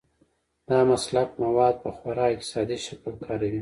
[0.69, 3.59] دا مسلک مواد په خورا اقتصادي شکل کاروي.